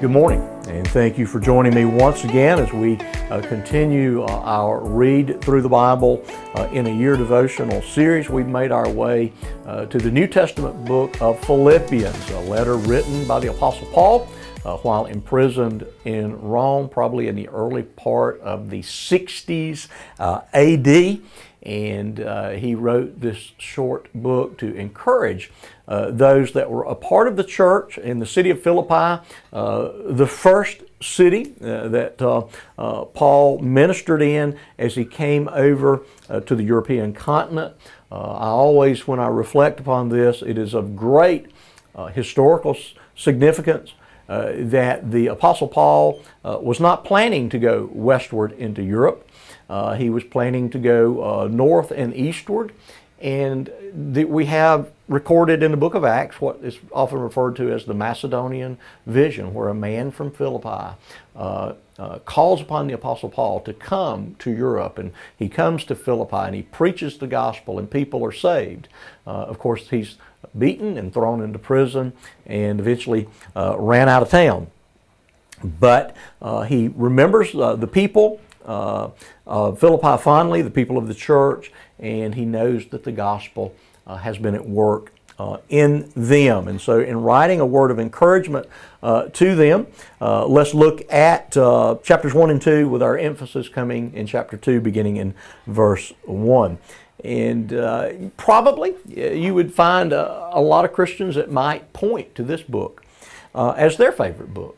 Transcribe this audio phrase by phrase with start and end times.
[0.00, 2.96] Good morning, and thank you for joining me once again as we
[3.28, 6.24] uh, continue uh, our read through the Bible
[6.54, 8.30] uh, in a year devotional series.
[8.30, 9.30] We've made our way
[9.66, 14.26] uh, to the New Testament book of Philippians, a letter written by the Apostle Paul
[14.64, 21.20] uh, while imprisoned in Rome, probably in the early part of the 60s uh, AD
[21.62, 25.50] and uh, he wrote this short book to encourage
[25.86, 29.90] uh, those that were a part of the church in the city of Philippi, uh,
[30.06, 32.46] the first city uh, that uh,
[32.78, 36.02] uh, Paul ministered in as he came over
[36.46, 37.74] to the European continent.
[38.12, 41.46] I always, when I reflect upon this, it is of great
[42.12, 42.76] historical
[43.16, 43.92] significance.
[44.30, 49.28] Uh, that the Apostle Paul uh, was not planning to go westward into Europe.
[49.68, 52.72] Uh, he was planning to go uh, north and eastward.
[53.20, 57.70] And the, we have recorded in the book of Acts what is often referred to
[57.72, 60.96] as the Macedonian vision, where a man from Philippi
[61.34, 64.98] uh, uh, calls upon the Apostle Paul to come to Europe.
[64.98, 68.86] And he comes to Philippi and he preaches the gospel, and people are saved.
[69.26, 70.16] Uh, of course, he's
[70.56, 72.12] beaten and thrown into prison
[72.46, 74.68] and eventually uh, ran out of town.
[75.62, 79.10] But uh, he remembers the people uh,
[79.46, 83.89] uh, Philippi fondly, the people of the church, and he knows that the gospel uh,
[84.06, 86.68] Uh, has been at work uh, in them.
[86.68, 88.66] And so, in writing a word of encouragement
[89.02, 89.86] uh, to them,
[90.20, 94.58] uh, let's look at uh, chapters 1 and 2 with our emphasis coming in chapter
[94.58, 95.34] 2, beginning in
[95.66, 96.76] verse 1.
[97.24, 102.42] And uh, probably you would find a, a, lot of Christians that might point to
[102.42, 103.02] this book
[103.54, 104.76] as their favorite book.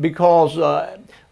[0.00, 0.56] Because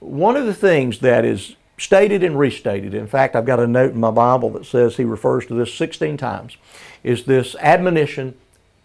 [0.01, 2.93] one of the things that is stated and restated.
[2.93, 5.73] In fact, I've got a note in my Bible that says he refers to this
[5.73, 6.57] 16 times,
[7.03, 8.34] is this admonition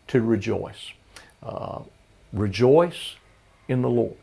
[0.07, 0.91] to rejoice.
[1.41, 1.79] Uh,
[2.31, 3.15] rejoice
[3.67, 4.15] in the Lord.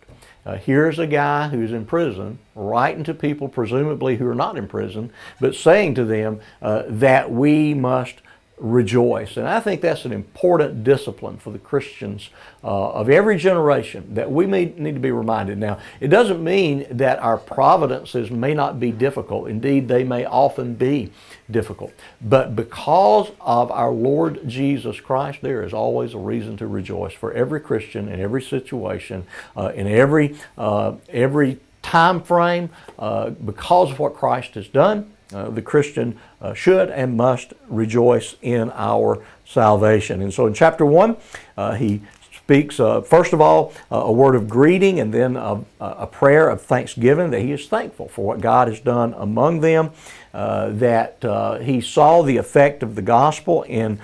[0.47, 4.67] Uh, here's a guy who's in prison writing to people, presumably who are not in
[4.67, 8.17] prison, but saying to them uh, that we must
[8.61, 9.39] rejoice.
[9.39, 12.29] And I think that's an important discipline for the Christians
[12.63, 15.59] uh, of every generation that we may need to be reminded.
[15.59, 19.49] Now, it doesn't mean that our providences may not be difficult.
[19.49, 21.11] Indeed, they may often be
[21.51, 21.93] difficult.
[22.21, 27.33] But because of our Lord Jesus Christ, there is always a reason to rejoice for
[27.33, 29.27] every Christian in every situation,
[29.57, 32.69] uh, in every, uh, every time frame,
[32.99, 38.37] uh, because of what Christ has done uh, the Christian uh, should and must rejoice
[38.43, 40.23] in our salvation.
[40.23, 41.17] And so in chapter 1,
[41.57, 42.03] uh, he
[42.37, 46.49] speaks, uh, first of all, uh, a word of greeting and then a, a, prayer
[46.49, 49.91] of thanksgiving that he is thankful for what God has done among them,
[50.35, 54.01] uh, that he saw the effect of the gospel in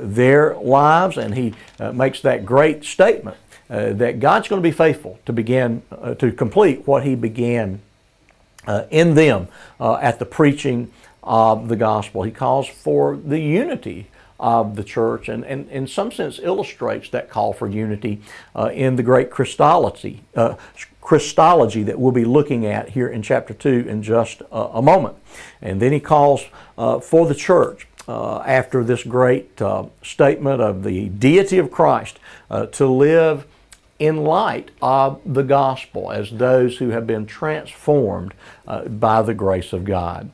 [0.00, 1.54] their lives, and he
[1.92, 3.36] makes that great statement
[3.68, 5.82] that God's going to be faithful to begin,
[6.18, 7.80] to complete what he began
[8.66, 9.48] uh, in them
[9.80, 10.90] uh, at the preaching
[11.22, 12.22] of the gospel.
[12.22, 14.08] He calls for the unity
[14.38, 18.20] of the church and, and in some sense illustrates that call for unity
[18.54, 20.56] uh, in the great Christology, uh,
[21.00, 25.16] Christology that we'll be looking at here in chapter 2 in just a moment.
[25.62, 29.60] And then he calls uh, for the church uh, after this great
[30.02, 32.18] statement of the deity of Christ
[32.72, 33.46] to live
[34.04, 38.34] in light of the gospel as those who have been transformed
[38.68, 40.30] uh, by the grace of God.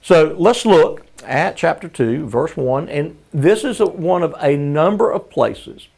[0.00, 4.56] So let's look at chapter 2, verse 1, and this is a, one of a
[4.56, 5.88] number of places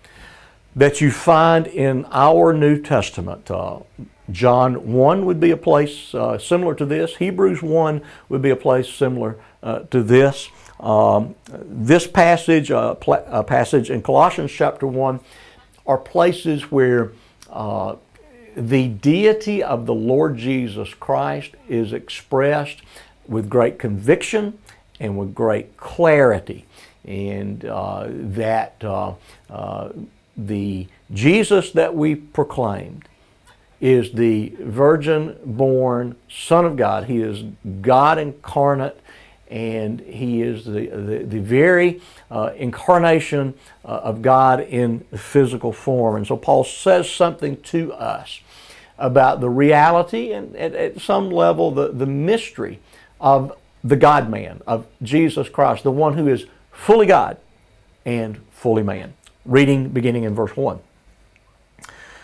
[0.74, 3.50] that you find in our New Testament.
[3.50, 3.80] Uh,
[4.30, 7.16] John 1 would be a place uh, similar to this.
[7.16, 8.00] Hebrews 1
[8.30, 10.48] would be a place similar uh, to this.
[10.80, 15.20] Um, this passage, uh, pl- uh, passage in Colossians chapter 1,
[15.86, 17.12] are places where
[17.50, 17.96] uh,
[18.56, 22.80] the deity of the Lord Jesus Christ is expressed
[23.26, 24.58] with great conviction
[25.00, 26.66] and with great clarity.
[27.04, 29.14] And uh, that uh,
[29.50, 29.90] uh
[30.36, 33.06] the Jesus that we proclaimed
[33.80, 37.04] is the virgin born Son of God.
[37.04, 37.44] He is
[37.80, 38.98] God incarnate
[39.52, 42.00] and he is the, the, the very
[42.30, 43.52] uh, incarnation
[43.84, 46.16] uh, of God in physical form.
[46.16, 48.40] And so Paul says something to us
[48.96, 52.80] about the reality and at, at some level the, the mystery
[53.20, 53.54] of
[53.84, 57.36] the God man, of Jesus Christ, the one who is fully God
[58.06, 59.12] and fully man.
[59.44, 60.78] Reading beginning in verse 1.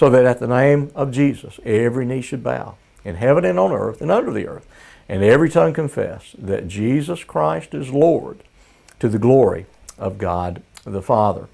[0.00, 2.74] so that at the name of Jesus every knee should bow
[3.04, 4.66] in heaven and on earth and under the earth,
[5.10, 8.42] and every tongue confess that Jesus Christ is Lord
[8.98, 9.66] to the glory
[9.98, 11.48] of God the Father.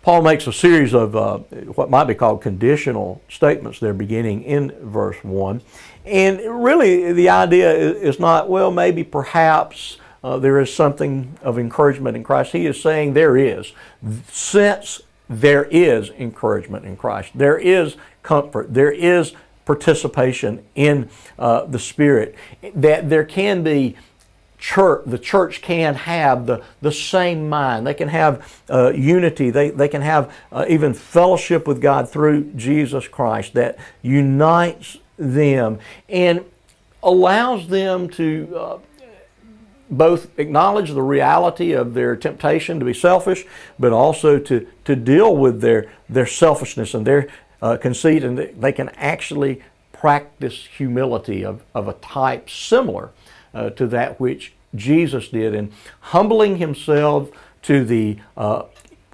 [0.00, 1.40] Paul makes a series of uh,
[1.74, 5.60] what might be called conditional statements there beginning in verse 1.
[6.06, 12.16] And really, the idea is not, well, maybe perhaps uh, there is something of encouragement
[12.16, 12.52] in Christ.
[12.52, 13.74] He is saying there is.
[14.30, 17.30] Since there is encouragement in Christ.
[17.36, 18.74] There is comfort.
[18.74, 19.32] There is
[19.64, 22.34] participation in uh, the Spirit.
[22.74, 23.96] That there can be
[24.58, 27.86] church, the church can have the, the same mind.
[27.86, 29.50] They can have uh, unity.
[29.50, 35.78] They, they can have uh, even fellowship with God through Jesus Christ that unites them
[36.08, 36.44] and
[37.04, 38.78] allows them to uh,
[39.90, 43.44] both acknowledge the reality of their temptation to be selfish,
[43.78, 47.28] but also to, to deal with their, their selfishness and their
[47.60, 49.60] uh, conceit, and they can actually
[49.92, 53.10] practice humility of, of a type similar
[53.52, 57.30] uh, to that which Jesus did in humbling himself
[57.62, 58.62] to the uh,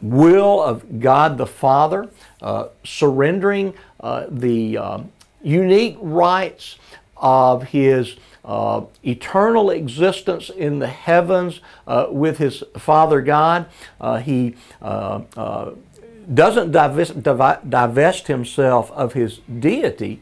[0.02, 2.08] will of God the Father,
[2.42, 5.12] uh, surrendering uh, the um,
[5.42, 6.78] unique rights
[7.16, 8.16] of his
[8.46, 13.66] uh, eternal existence in the heavens uh, with his Father God.
[14.00, 15.72] Uh, he uh, uh,
[16.32, 20.20] doesn't divest, divest, himself of his deity,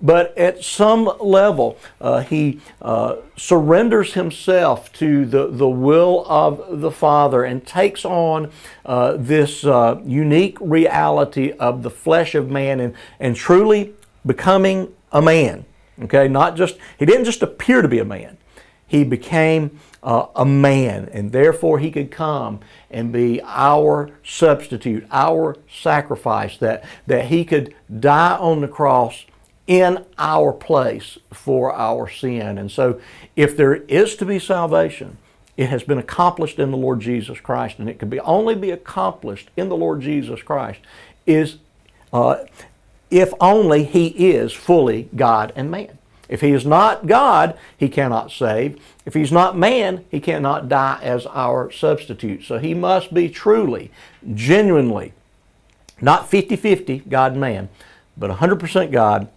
[0.00, 2.60] but at some level, uh, he
[3.36, 8.52] surrenders himself to the, the will of the Father and takes on
[9.16, 13.94] this unique reality of the flesh of man and, and truly
[14.26, 15.64] becoming a man.
[16.02, 18.36] Okay, not just, he didn't just appear to be a man.
[18.86, 22.60] He became uh, a man, and therefore he could come
[22.90, 29.24] and be our substitute, our sacrifice, that, that he could die on the cross
[29.66, 32.58] in our place for our sin.
[32.58, 33.00] And so,
[33.34, 35.16] if there is to be salvation,
[35.56, 38.70] it has been accomplished in the Lord Jesus Christ, and it can be only be
[38.70, 40.80] accomplished in the Lord Jesus Christ.
[41.26, 41.56] Is
[42.12, 42.44] uh,
[43.14, 45.98] if only he is fully God and man.
[46.28, 48.82] If he is not God, he cannot save.
[49.06, 52.42] If he's not man, he cannot die as our substitute.
[52.42, 53.92] So he must be truly,
[54.34, 55.12] genuinely,
[56.00, 57.68] not 50 50 God and man,
[58.16, 59.28] but 100% God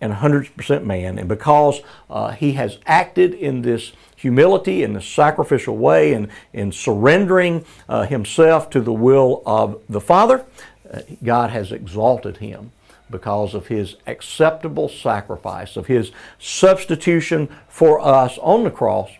[0.00, 1.18] and 100% man.
[1.18, 6.70] And because uh, he has acted in this humility in this sacrificial way and in
[6.70, 10.44] surrendering uh, himself to the will of the Father,
[10.92, 12.70] uh, God has exalted him
[13.10, 19.10] because of his acceptable sacrifice, of his substitution for us on the cross.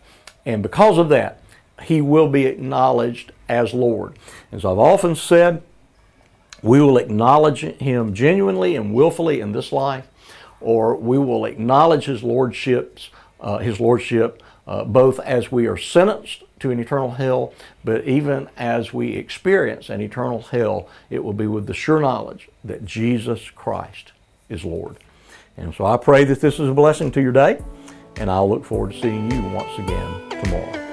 [0.45, 1.41] And because of that,
[1.83, 4.19] he will be acknowledged as Lord.
[4.51, 5.63] As I've often said,
[6.63, 10.09] we will acknowledge him genuinely and willfully in this life,
[10.61, 16.45] or we will acknowledge his lordships, uh, his lordship uh, both as we are sentenced
[16.61, 17.53] to an eternal hell,
[17.85, 22.49] but even as we experience an eternal hell, it will be with the sure knowledge
[22.65, 24.13] that Jesus Christ
[24.49, 24.97] is Lord.
[25.57, 27.61] And so I pray that this is a blessing to your day,
[28.17, 30.88] and I'll look forward to seeing you once again tomorrow.